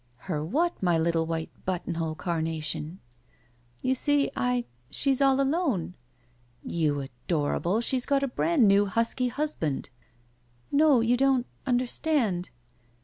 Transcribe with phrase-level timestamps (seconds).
[0.25, 2.99] Her what, my little white buttonhole carna tion?".
[3.83, 5.93] "Yousee I— She's all alone/'
[6.65, 9.91] ''You adorable, she's got a brand new husky husband."
[10.71, 12.49] "No— you don't— understand."